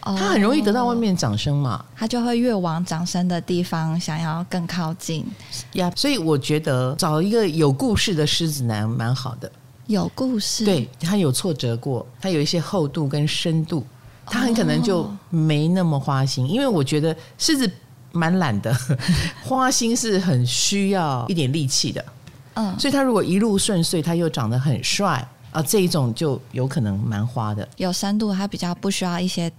[0.01, 5.27] 他很容易得到外面掌声嘛，他就会越往掌声的地方想要更靠近
[5.75, 5.93] 呀。
[5.95, 9.51] 所以我觉得找一个有故事的狮子男蛮好的，
[9.87, 13.85] 有故事，对，他有挫折过，他有一些厚度跟深度，
[14.25, 16.49] 他很可能就没那么花心。
[16.49, 17.71] 因为我觉得狮子
[18.13, 18.75] 蛮懒的，
[19.45, 22.03] 花心是很需要一点力气的。
[22.59, 29.51] 嗯，所以他如果一路顺遂，他又长得很帅啊，这一种就有可能蛮花的，有深度，他比较不需要一些。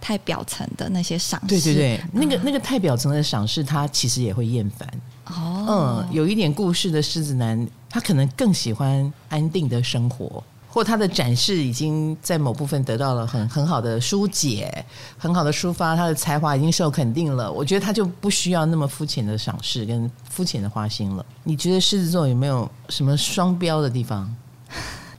[0.00, 4.86] 太表层的那些赏识，对对对，那个那个太表层的赏识，他其实也会厌烦。
[5.24, 14.84] 哦，嗯，有一点故事的狮子男，他可能更喜欢安定的生活，或他的展示已经在某部分得到了很很好的疏解，
[15.16, 17.52] 很好的抒发，他的才华已经受肯定了。
[17.52, 21.24] 我觉得他就不需要那么肤浅的赏识跟肤浅的花心了。
[21.44, 24.28] 你觉得狮子座有没有什么双标的地方？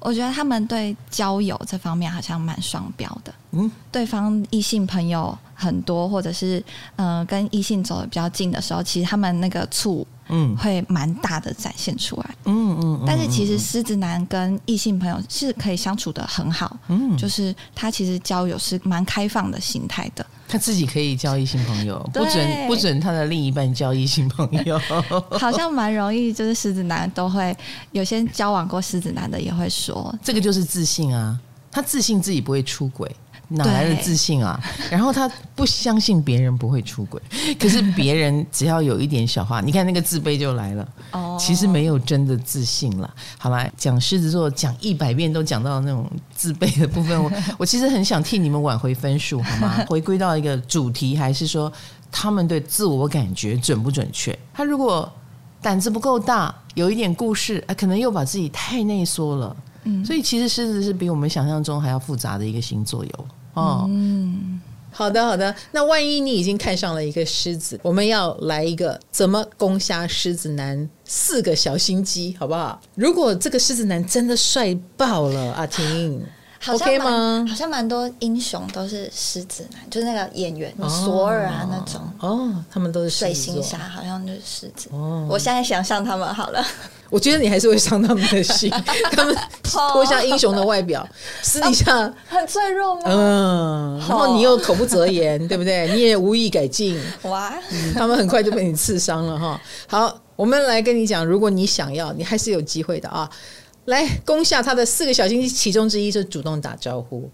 [0.02, 3.34] 我觉得他们对交友这方面好像蛮双标的。
[3.52, 6.63] 嗯，对方异性朋友很多，或者是
[6.98, 12.36] 嗯、呃、跟异性走的比较近的时候，其实他们那个醋嗯会蛮大的展现出来。
[12.46, 13.04] 嗯嗯。
[13.08, 16.78] 但是其实狮子男跟异性朋友是可以相处的很好。
[16.89, 20.26] 嗯，就是他其实交友是蛮开放的心态的。
[20.48, 24.80] 他自己可以交异性朋友，不准不准他的另一半交异性朋友，
[25.39, 26.32] 好像蛮容易。
[26.32, 27.56] 就是狮子男都会
[27.91, 31.39] 有些交往过狮子男的也会说，这个就是自信啊，
[31.72, 33.10] 他自信自己不会出轨。
[33.49, 34.60] 哪来的自信啊？
[34.89, 37.21] 然后他不相信别人不会出轨，
[37.60, 40.88] 可是别人只要有一点小话，你看那个自卑就来了。
[41.12, 43.13] 哦，其实没有真的自信了。
[43.38, 49.84] 好吧，讲狮子座讲一百遍都讲到那种自卑的部分，我 我其实很想替你们挽回分数，好吗？
[49.88, 51.71] 回归到一个主题，还是说
[52.12, 54.38] 他们对自我感觉准不准确？
[54.53, 55.12] 他如果
[55.62, 59.55] 胆子不够大，有一点故事，啊可能又把自己太内缩了。
[59.86, 63.28] 嗯，所以其实狮子是比我们想象中还要复杂的一个星座哟。
[63.54, 64.60] 哦，嗯，
[64.91, 65.56] 好的好的。
[65.71, 72.82] 那万一你已经看上了一个狮子，我们要来一个怎么攻下狮子男四个小心机，好不好？
[72.95, 76.21] 如果这个狮子男真的帅爆了，阿婷。
[76.65, 77.45] 好像 OK 吗？
[77.47, 82.01] 好像蛮多英雄都是狮子男，就是那个演员索尔啊那种。
[82.19, 84.89] 哦，他们都是水星侠，好像就是狮子。
[84.91, 86.65] 哦，我现在想象他们好了。
[87.12, 88.69] 我觉得你还是会伤他们的心，
[89.13, 91.08] 他们脱下英雄的外表，
[91.43, 93.01] 私底下很脆弱吗？
[93.06, 95.88] 嗯，然后你又口不择言，对不对？
[95.93, 96.99] 你也无意改进。
[97.21, 97.54] 哇，
[97.93, 99.62] 他们很快就被你刺伤了哈。
[99.88, 103.30] 好，我们来跟你讲，如果你想要，你还是有机会的啊。
[103.86, 107.30] 来攻下他的四个小星期，其中之一就是主动打招呼，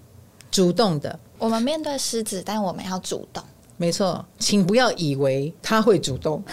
[0.52, 1.18] 主动的。
[1.38, 3.44] 我们面对狮子，但我们要主动。
[3.78, 6.44] 没错，请不要以为他会主动，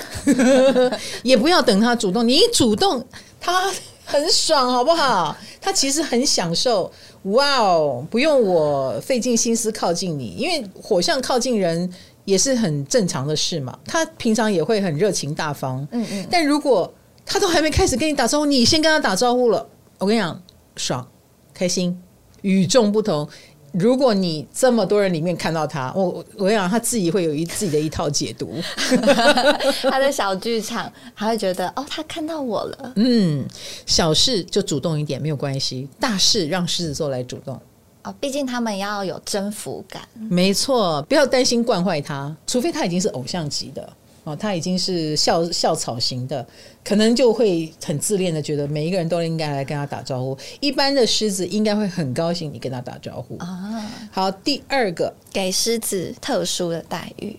[1.23, 2.27] 也不要等他主动。
[2.27, 3.05] 你一主动，
[3.39, 3.71] 他
[4.05, 5.37] 很爽，好不好？
[5.61, 6.91] 他其实很享受。
[7.25, 11.93] 哇哦，不用我费尽心思靠近你，因为火象靠近人
[12.25, 13.79] 也是很正常的事嘛。
[13.85, 15.87] 他平常也会很热情大方。
[15.91, 16.27] 嗯嗯。
[16.31, 16.91] 但如果
[17.27, 19.69] 他都还没开始跟你打招呼，你先跟他打招呼了。
[19.99, 20.41] 我跟你讲，
[20.77, 21.07] 爽，
[21.53, 22.01] 开心，
[22.43, 23.29] 与众不同。
[23.73, 28.55] 如果你这么多人里面看到他，我我跟你讲，他自己会有一自己的一套解读。
[29.91, 32.93] 他的小剧场，他会觉得哦，他看到我了。
[32.97, 33.47] 嗯，
[33.85, 37.61] 小事就主动一点没有关系，大事让狮子座来主动。
[38.05, 40.03] 哦，毕竟他们要有征服感。
[40.15, 43.93] 没错，不要担心惯坏他，除非他已经是偶像级的。
[44.29, 46.47] 哦，他已经是校校草型的，
[46.85, 50.37] 可能就会很自恋的觉得每一个人都应该来跟他打招呼。
[50.61, 53.91] 一般的狮子应该会很高兴你跟他打招呼啊。
[54.11, 57.35] 好，第二个，给狮子特殊的待遇。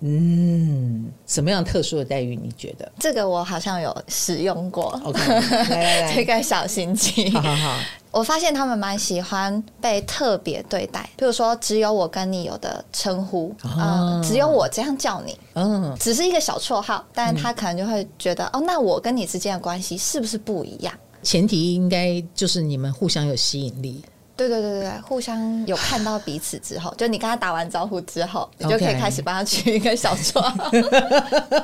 [0.00, 2.34] 嗯，什么样特殊的待遇？
[2.34, 2.90] 你觉得？
[2.98, 5.00] 这个我好像有使用过。
[5.04, 5.18] OK，
[5.70, 7.30] 来来来，这个小心机。
[7.30, 7.78] 好好好。
[8.12, 20.92] 我发现他们蛮喜欢被特别对待，比如说只有我跟你有的称呼，啊、呃，只有我这样叫你，嗯，只是一个小绰号，但是他可能就会觉得，哦，那我跟你之间的关系是不是不一样？
[21.22, 24.02] 前提应该就是你们互相有吸引力。
[24.48, 30.70] 对对对对，互相有看到彼此之后，就你跟他打完招呼之后，你就可以开始帮他取一个小绰号。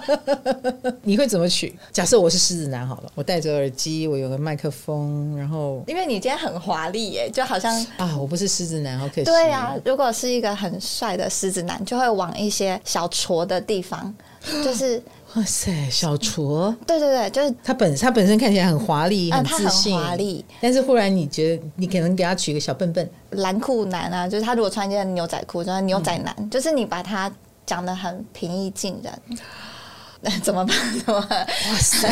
[1.03, 1.75] 你会怎么取？
[1.91, 9.25] 假设我是狮子男好了，我戴着耳机，我有个麦克风，然后因为你今天很华丽耶，就好像啊，我不是狮子男，好可惜。
[9.25, 14.15] 对啊，如果是一个很帅的狮子男，就会往一些小矬的地方，
[14.62, 15.03] 就是。
[15.37, 16.75] 哇塞，小厨！
[16.87, 20.42] 对对对，就是他本他本身看起来很华丽，很自信，呃、华丽。
[20.62, 27.31] 但是忽然你觉得，你可能给他取一个小笨笨蓝裤男啊，就是他如果穿一件牛仔裤，就是牛仔男，嗯、就是你把他
[27.66, 29.38] 讲的很平易近人。
[30.43, 30.77] 怎么办？
[31.05, 31.47] 怎么办？
[31.71, 32.09] 哇塞！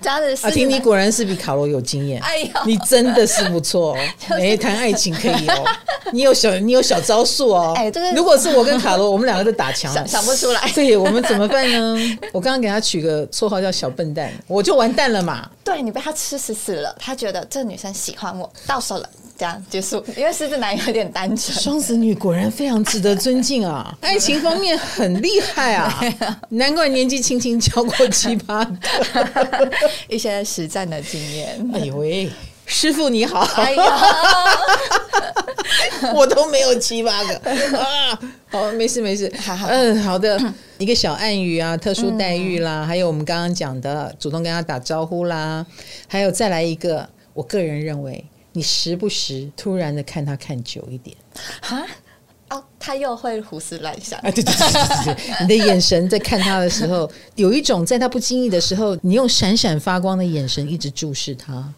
[0.00, 2.20] 这样子，阿婷，你果然是比卡罗有经验。
[2.22, 3.96] 哎呦，你真的是不错。
[4.28, 5.64] 哎，谈爱情可以哦。
[6.12, 7.74] 你有小，你有小招数哦。
[7.78, 10.70] 哎，就是如果是我跟卡罗，我们两个都打墙，想想不出来。
[10.74, 12.18] 对，我们怎么办呢？
[12.32, 15.48] 我刚刚给他取个绰号叫小笨蛋，我就完蛋了嘛。
[15.64, 19.08] 对，你被他吃死死了，他觉得这女生喜欢我，到手了。
[19.36, 21.56] 这样结束，因为狮子男有点单纯。
[21.58, 25.92] 双子女果然非常值得尊敬啊， 爱情方面很厉害 啊，
[26.50, 29.70] 难怪年纪轻轻交过七八个，
[30.08, 31.70] 一些实战的经验。
[31.74, 32.30] 哎呦喂，
[32.66, 33.48] 师傅你好，
[36.14, 37.34] 我都没有七八个
[37.78, 38.18] 啊。
[38.50, 39.32] 好，没事没事，
[39.66, 40.38] 嗯，好的，
[40.78, 45.64] 一个小暗语啊，特殊待遇啦，还有我们刚刚讲的主动跟他打招呼啦，
[46.06, 48.24] 还有再来一个，我个人认为。
[48.52, 51.16] 你时不时突然的看他看久一点，
[51.60, 51.86] 哈
[52.50, 54.18] 哦，他又会胡思乱想。
[54.20, 61.72] 啊，对对对对对，你的眼神在看他的时候，有一种在他不经意的时候，你用闪闪发光的眼神一直注视他，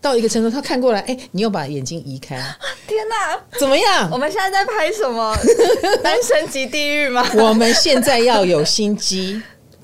[0.00, 2.34] 到一个程度，他看过来，哎，你又把眼睛移开。
[2.88, 4.10] 天哪，怎么样？
[4.10, 5.36] 我们现在在拍什么？
[6.02, 7.24] 单身级地狱吗？
[7.36, 9.40] 我们现在要有心机。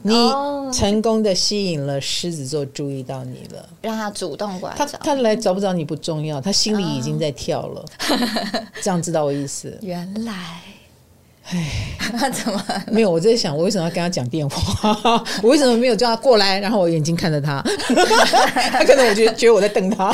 [0.07, 0.15] 你
[0.71, 4.99] 成功的吸引了狮子座注意到你了，让他主动过来找他。
[4.99, 7.81] 他来找不找你不重要，他心里已经在跳了。
[8.11, 8.19] 哦、
[8.83, 9.79] 这样知道我意思？
[9.81, 10.61] 原来，
[11.49, 13.11] 哎，他 怎么没有？
[13.11, 15.25] 我在想，我为什么要跟他讲电话？
[15.43, 16.61] 我为什么没有叫他过来？
[16.61, 17.63] 然后我眼睛看着他，
[18.73, 20.13] 他可能我觉得觉得我在瞪他。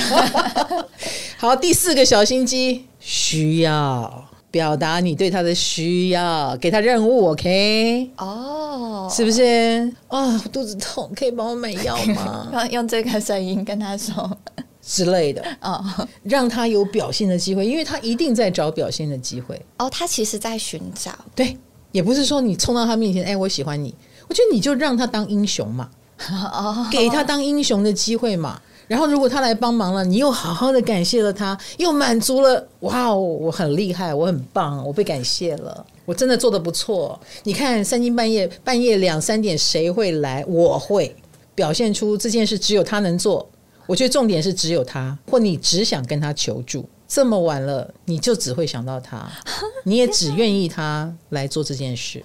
[1.37, 4.25] 好，第四个小心机，需要。
[4.51, 8.11] 表达你对他的需要，给他任务，OK？
[8.17, 9.13] 哦，oh.
[9.13, 9.93] 是不是？
[10.09, 12.51] 啊、哦，肚子痛，可以帮我买药吗？
[12.71, 14.37] 用这个声音跟他说
[14.83, 16.09] 之类的， 哦，oh.
[16.25, 19.55] 让他有表现的机会，因为他一定在找表现的机会。
[19.79, 21.13] 哦，oh, 他其实在寻找。
[21.35, 21.57] 对，
[21.93, 23.95] 也不是说你冲到他面前，哎，我喜欢你，
[24.29, 25.89] 我觉得你就让他当英雄嘛，
[26.53, 26.91] 哦，oh.
[26.91, 28.61] 给他当英雄的机会嘛。
[28.91, 37.17] 然后，如果他来帮忙了，你又好好的感谢了他，又满足了，哇哦，我很厉害，我很棒，我被感谢了，我真的做的不错。
[37.45, 40.45] 你看，三更半夜，半夜两三点，谁会来？
[40.49, 41.15] 我会
[41.55, 43.49] 表现出这件事只有他能做。
[43.87, 46.85] 我觉得重点是只有他，或你只想跟他求助。
[47.07, 49.31] 这么晚了，你就只会想到他，
[49.87, 52.21] 你也只愿意他来做这件事。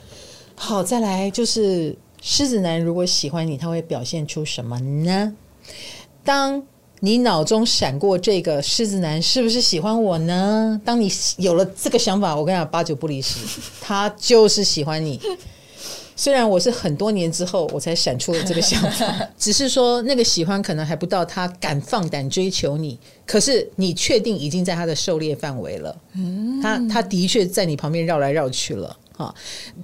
[0.55, 5.31] 好，再来就是狮子男，如果喜欢你，他会表现出什么呢？
[6.25, 6.61] 当
[7.01, 10.81] 你脑中闪过这个狮子男是不是喜欢我呢？
[10.83, 13.39] 当你有了这个想法，我跟你讲，八九不离十，
[13.79, 15.21] 他就是喜欢你。
[16.17, 25.95] 虽然我是很多年之后我才闪出了这个想法， 只是说那个喜欢可能还不到他敢放胆追求你，可是你确定已经在他的狩猎范围了。
[26.13, 28.97] 嗯，他他的确在你旁边绕来绕去了。
[29.17, 29.33] 啊，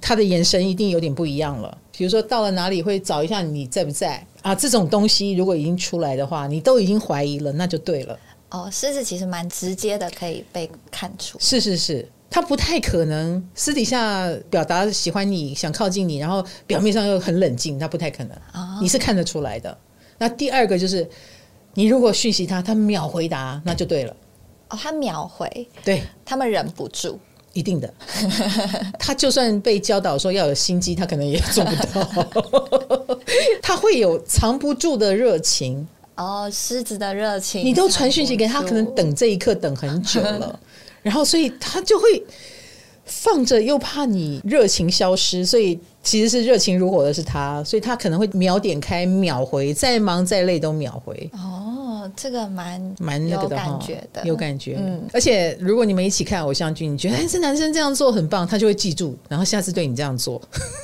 [0.00, 1.78] 他的眼神一定有点不一样了。
[1.96, 4.54] 比如说到了哪里会找一下你在不在啊？
[4.54, 8.18] 这种东西如果已经出来的话，你都已经怀疑了，那就对了。
[8.50, 11.38] 哦，狮子其实蛮直接的，可以被看出。
[11.40, 18.36] 是是是，他不太可能私底下表达喜欢你，想靠近你，然后表面上又很冷静，他不太可能。
[18.52, 19.76] 哦，你是看得出来的。
[20.18, 21.08] 那第二个就是，
[21.74, 24.14] 你如果讯息他，他秒回答，那就对了。
[24.68, 27.18] 哦，他秒回，对，他们忍不住。
[27.52, 27.92] 一定的，
[28.98, 33.18] 他就算被教导说要有心机，他可能也做不到。
[33.62, 35.86] 他会有藏不住的热情
[36.16, 40.58] 哦，狮子的热情，你都传讯息给他，可能等这一刻等很久了，
[41.02, 42.22] 然后所以他就会
[43.04, 51.30] 放着，又怕你热情消失，所以其实是热情如火的是他，所以他可能会秒点开、秒回，再忙再累都秒回。
[51.34, 51.71] 哦。
[52.14, 54.76] 这个蛮蛮那个的感觉的，有感觉。
[54.78, 60.40] 嗯，而且如果你们一起看偶像剧，你觉得哎，这男生这样做很棒，他就会记住，然后下次对你这样做。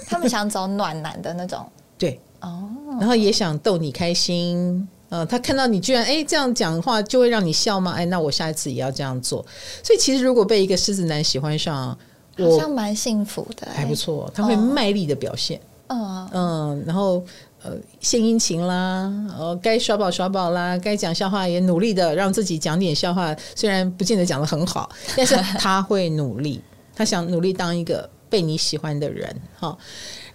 [0.06, 1.64] 他们想找暖男的那种，
[1.98, 4.86] 对哦，然后也想逗你开心。
[5.10, 7.92] 呃，他看到你居然哎这样讲话，就会让你笑吗？
[7.96, 9.44] 哎，那我下一次也要这样做。
[9.82, 11.96] 所以其实如果被一个狮子男喜欢上，
[12.36, 14.30] 好像蛮幸福的，还不错。
[14.34, 17.24] 他会卖力的表现，嗯嗯，然后
[17.62, 26.62] 呃献殷勤啦，呃该耍宝耍宝啦，该讲笑话也努力的让自己讲点笑话，虽然不见得讲的很好， 但是他会努力，
[26.94, 29.34] 他想努力当一个被你喜欢的人。
[29.58, 29.76] 哈，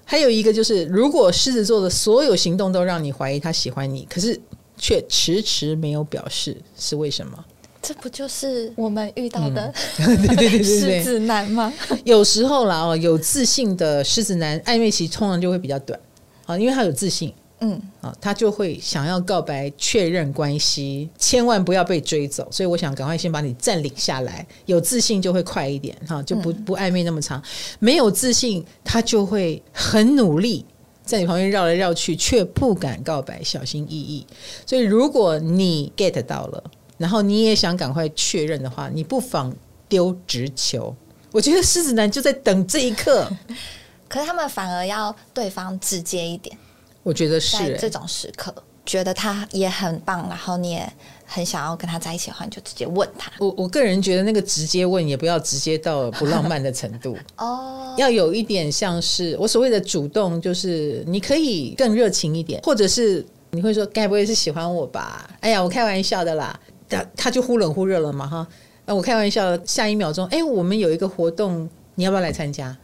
[0.04, 4.40] 还有一个就是，如果狮子座的所有行动都让你怀疑他喜欢你，可是
[4.78, 7.46] 却迟迟没有表示，是为什么？
[7.82, 11.72] 这不就是我们遇到的、嗯、 对对对对对狮子男吗？
[12.06, 16.00] 有时候啦哦，有自信的狮子男暧昧期通常就会比较短
[16.46, 22.48] 啊，因为他有自信，嗯啊，他就会想要告白确认关系，千万不要被追走。
[22.52, 24.46] 所以我想赶快先把你占领下来。
[24.66, 27.42] 有自信就会快一点哈，就不不暧昧那么长。
[27.80, 30.66] 没有自信，他就会很努力
[31.04, 34.26] 在你旁边绕来绕去，却不敢告白，小心翼翼。
[34.66, 36.64] 所以如果你 get 到了。
[36.96, 39.54] 然后你也想赶快确认的话，你不妨
[39.90, 40.96] 丢直球。
[41.32, 43.28] 我觉得狮子男就在等这一刻，
[44.14, 46.56] 可是他们反而要对方直接一点。
[47.02, 48.54] 我觉得是、欸、这种时刻，
[48.86, 50.88] 觉得他也很棒，然后你也
[51.26, 53.32] 很想要跟他在一起的话，你就直接问他。
[53.40, 65.28] 我我个人觉得那个直接问也不要直接到不浪漫的程度 哦，要有一点像是我所谓的主动，就是你可以更热情一点，或者是你会说该不会是喜欢我吧？
[65.40, 66.60] 哎呀，我开玩笑的啦。
[66.88, 68.48] 他他就忽冷忽热了嘛哈，
[68.86, 72.78] 那我开玩笑，下一秒钟，哎，我们有一个活动，你要不要来参加？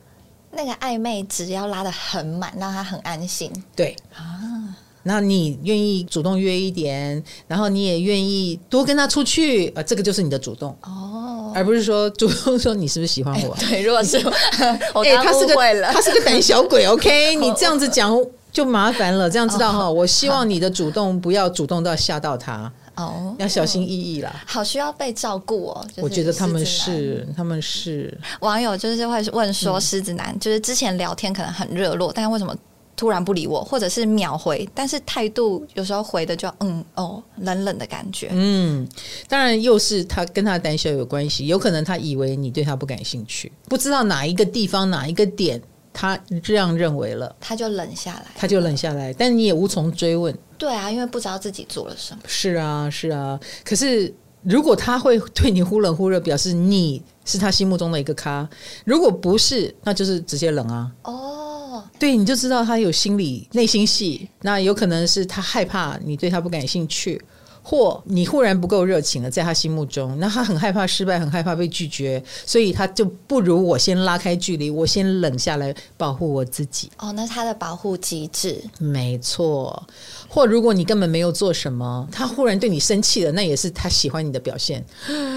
[0.51, 3.51] 那个暧昧值要拉的很满，让他很安心。
[3.75, 13.55] 对啊，那你愿意主动约一点，然后你也愿意多跟他出去啊，这个就是你的主动哦，而不是说主动说你是不是喜欢我？
[13.61, 14.17] 对，如果是
[14.93, 15.55] 我哎，他是个
[15.91, 17.35] 他是个胆小鬼， OK？
[17.35, 18.15] 你这样子讲
[18.51, 19.89] 就麻烦了，这样知道哈？
[19.89, 22.71] 我希望你的主动不要主动到吓到他。
[22.99, 24.43] 哦，要小心翼翼啦。
[24.45, 25.87] 好需要被照顾哦。
[25.97, 32.55] 我觉得他们是，他们是网友，就是会问说，狮子男就是之前聊天可能很热络，但是为什么
[32.95, 38.29] 突然不理我，或者是秒回，但是态度有时候回的就嗯哦冷冷的感觉。
[38.31, 38.87] 嗯，
[39.27, 45.61] 当然又是他跟他胆小有关系，有可能他以为你对他不感兴趣，不知道哪一个地方哪一个点。
[45.91, 50.33] 他这样认为了，他就冷下来，他就冷下来，但你也无从追问。
[50.59, 52.21] 对啊，因为不知道自己做了什么。
[52.27, 53.39] 是啊，是啊。
[53.63, 58.45] 可是如果他会对你忽冷忽热，表示你是他心目中的一个咖；
[58.85, 60.91] 如果不是，那就是直接冷啊。
[61.03, 64.29] 哦，对，你就知道他有心理内心戏。
[64.41, 67.21] 那有可能是他害怕你对他不感兴趣。
[67.69, 76.89] 或你忽然不够热情了，在他心目中，那他很害怕失败，很害怕被拒绝，所以他就不如我先拉开距离，我先冷下来保护我自己。
[76.97, 79.83] 哦，那他的保护机制，没错。
[80.27, 84.83] 或如果你根本没有做什么，他忽然对你生气了，那也是他喜欢你的表现。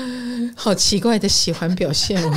[0.56, 2.32] 好奇怪的喜欢表现哦，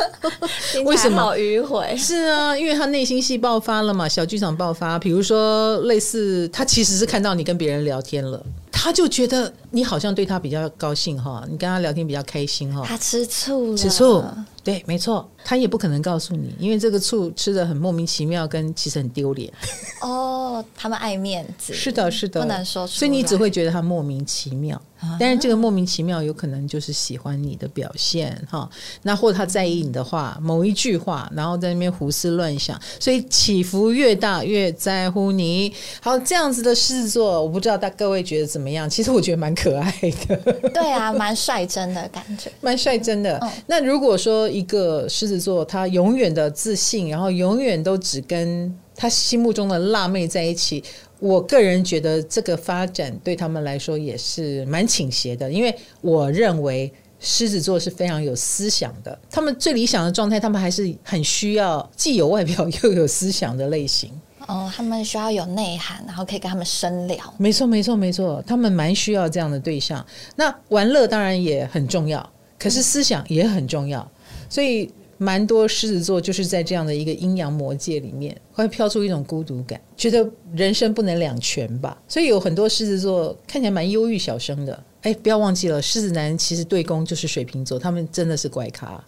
[0.86, 1.20] 为什么？
[1.20, 1.94] 好迂回。
[1.94, 4.98] 是啊，因为他内心戏爆发了嘛，小剧场爆发。
[4.98, 8.42] 比如说，类似他其实是看到你跟别人聊天了。
[8.82, 12.82] 他就觉得你好像对他比较高兴哈，你跟他聊天比较开心哈。
[12.86, 14.24] 他吃醋了，吃醋，
[14.64, 15.30] 对，没错。
[15.44, 19.52] 他也不可能告诉你，因为这个醋吃的很莫名其妙，跟其实很丢脸。
[20.00, 24.80] 哦，他们爱面子，是的，是的，不能说出来，所以你只会觉得他莫名其妙。
[25.18, 28.68] 但是这个莫名其妙有可能就是喜欢你的表现哈，
[29.02, 35.72] 那或者他在意你的话，某一句话，然后在那边胡思乱想，所以起伏越大越在乎你。
[36.00, 38.88] 好，这样子的狮子座，我不知道大各位觉得怎么样？
[38.88, 39.92] 其实我觉得蛮可爱
[40.28, 40.36] 的。
[40.74, 43.40] 对啊，蛮率真的感觉， 蛮率真的。
[43.66, 50.82] 那如果说一个狮子座，他永远的自信，然后永远都只跟他心目中的辣妹在一起。
[51.20, 56.90] 我个人觉得这个发展对他们来说也是蛮倾斜的，因为我认为
[57.20, 64.10] 狮子座是非常有思想的，他们最理想的状态，他们还是很需要既有外表又有思想的类型。
[64.46, 67.18] 哦，他们需要有内涵，然后可以跟他们深聊。
[67.36, 70.04] 没错，没错，没错，他们蛮需要这样的对象。
[70.36, 72.26] 那玩乐当然也很重要，
[72.58, 74.10] 可是思想也很重要，
[74.48, 74.90] 所以。
[75.22, 82.00] 蛮多狮子座就是在这样的一个阴阳魔界里面，会飘出一种孤独感，觉得人生不能两全吧。
[82.08, 84.82] 所以有很多狮子座看起来蛮忧郁小生的。
[85.02, 89.04] 哎，不要忘记了，狮子男其实对攻就是水瓶座，他们真的是怪咖啊！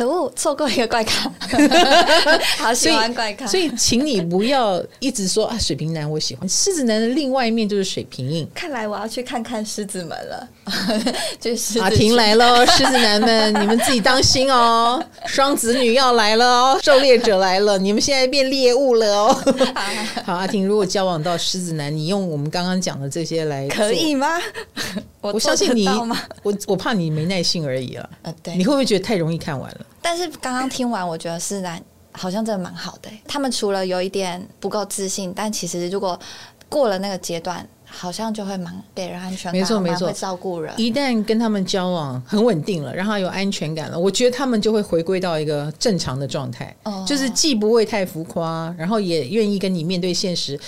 [0.00, 1.30] 可恶，错过一个怪咖，
[2.56, 3.46] 好喜欢怪咖。
[3.46, 6.48] 所以，请你不要一直说啊，水瓶男我喜欢。
[6.48, 8.48] 狮子男的另外一面就是水瓶印。
[8.54, 10.48] 看来我要去看看狮子们了。
[11.38, 15.04] 就是阿婷来了，狮子男们，你们自己当心哦。
[15.28, 19.54] 双子女要来了哦，狩猎者来了，你们现在变猎物了哦。
[20.24, 24.38] 好，阿婷，如果交往到狮子男，你用我们刚刚讲的这些来，可以吗？
[25.20, 25.86] 我，我相信你，
[26.42, 28.08] 我我怕你没耐性而已啊。
[28.22, 29.80] 呃，对，你会不会觉得太容易看完了？
[30.02, 31.82] 但是刚刚听完，我觉得是男
[32.12, 33.10] 好像真的蛮好的。
[33.26, 36.18] 他们除了有一点不够自信，但其实如果
[36.68, 40.72] 过了那个阶段，好像就会蛮给人安全感，没错没错，会照顾人。
[40.76, 50.58] 一旦跟他们交往很稳定了，让他有安全感了，我觉得他们就会回归到一个正常的状态，哦、就是既不会太浮夸，然后也愿意跟你面对现实。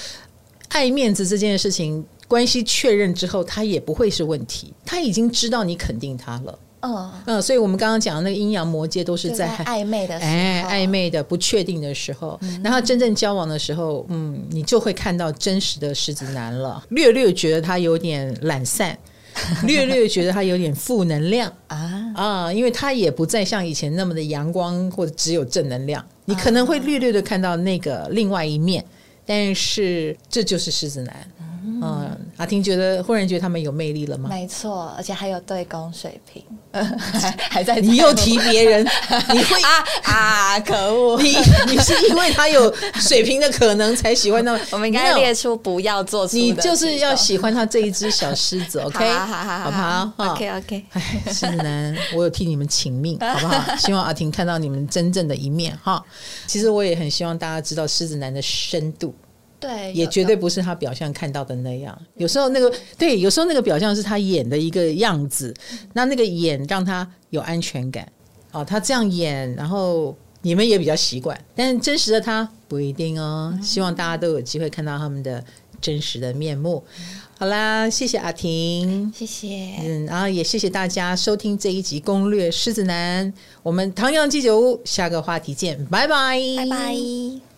[0.71, 4.73] 爱面子这件事情，关系确认之后，他也不会是问题。
[4.85, 6.59] 他已经知道你肯定他了。
[6.83, 16.83] 嗯嗯，所以我们刚刚讲的那个阴阳魔界都是在，在暧昧的时候，哎，暧昧的不确定的时候，然、嗯、后真正交往的时候，嗯，你就会看到真实的狮子男了。
[16.91, 18.99] 略略觉得他有点懒散，
[19.65, 26.05] 略略觉得他有点负能量 啊啊，因为他也不再像以前那么的阳光或者只有正能量。
[26.25, 28.85] 你可能会略略的看到那个另外一面，
[29.25, 31.27] 但是这就是狮子男。
[31.65, 34.29] 嗯，阿婷觉得忽然觉得他们有魅力了吗？
[34.29, 37.77] 没错，而且还有对攻水瓶，还 还在。
[37.77, 38.85] 你又提别人，
[39.33, 40.61] 你会啊啊！
[40.61, 41.21] 可恶！
[41.23, 44.61] 你你是因为他有水平的可能才喜欢他们？
[44.73, 46.37] 我们应该列出不要做出。
[46.37, 49.11] 你就是要喜欢他这一只小狮子，OK？
[49.11, 50.85] 好好好，好不好？OK OK。
[50.93, 53.77] 哎，狮子男，我有替你们请命，好不好？
[53.77, 56.03] 希望阿婷看到你们真正的一面哈。
[56.47, 59.15] 其实我也很希望大家知道狮子男的深度。
[59.63, 61.97] 对，也绝对不是他表象看到的那样。
[62.17, 65.55] 有时候那个对，有时候那个表象是他演的一个样子，
[65.95, 68.07] 那那个演让他有安全感。
[68.51, 71.41] 哦，他这样演，然后你们也比较习惯。
[71.55, 73.57] 但是真实的他不一定哦。
[73.63, 75.43] 希望大家都有机会看到他们的
[75.81, 76.83] 真实的面目。
[77.39, 79.49] 好啦，谢谢阿婷，谢谢。
[79.81, 83.33] 嗯，然后也谢谢大家收听这一集攻略狮子男。
[83.63, 87.52] 我们唐阳鸡酒屋下个话题见，拜拜，拜拜。